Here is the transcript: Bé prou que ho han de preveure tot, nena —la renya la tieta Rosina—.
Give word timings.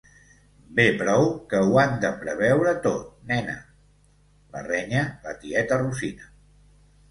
Bé 0.77 0.85
prou 1.01 1.27
que 1.51 1.59
ho 1.65 1.77
han 1.81 1.93
de 2.05 2.11
preveure 2.23 2.73
tot, 2.87 3.05
nena 3.33 3.55
—la 3.61 4.67
renya 4.73 5.07
la 5.29 5.39
tieta 5.45 5.81
Rosina—. 5.87 6.31